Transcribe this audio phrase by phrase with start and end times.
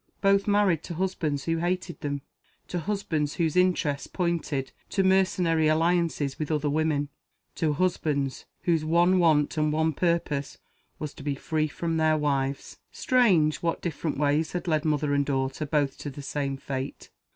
[0.19, 2.23] Both married to husbands who hated them;
[2.69, 7.09] to husbands whose interests pointed to mercenary alliances with other women;
[7.53, 10.57] to husbands whose one want and one purpose
[10.97, 12.79] was to be free from their wives.
[12.91, 17.11] Strange, what different ways had led mother and daughter both to the same fate!